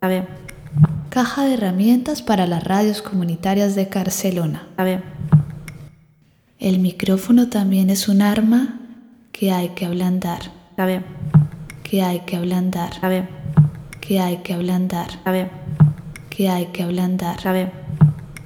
A 0.00 0.08
ver, 0.08 0.26
Caja 1.10 1.44
de 1.44 1.52
herramientas 1.52 2.22
para 2.22 2.46
las 2.46 2.64
radios 2.64 3.02
comunitarias 3.02 3.74
de 3.74 3.84
Barcelona. 3.84 4.66
a 4.78 4.84
ver, 4.84 5.02
El 6.58 6.78
micrófono 6.78 7.50
también 7.50 7.90
es 7.90 8.08
un 8.08 8.22
arma 8.22 8.80
que 9.30 9.52
hay 9.52 9.68
que 9.76 9.84
ablandar, 9.84 10.40
a 10.78 10.86
ver, 10.86 11.04
que 11.82 12.02
hay 12.02 12.20
que 12.20 12.36
ablandar, 12.36 12.92
a 13.02 13.08
ver, 13.10 13.28
que 14.00 14.18
hay 14.18 14.38
que 14.38 14.54
ablandar, 14.54 15.10
a 15.26 15.32
ver, 15.32 15.50
que 16.30 16.48
hay 16.48 16.68
que 16.68 16.82
ablandar, 16.82 17.46
a 17.46 17.52
ver, 17.52 17.70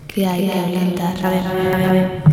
que 0.08 0.26
hay 0.26 0.48
que 0.48 0.58
ablandar. 0.58 1.24
a 1.24 1.30
ver, 1.30 1.46
a 1.46 1.52
ver, 1.52 1.84
a 1.84 1.92
ver. 1.92 2.29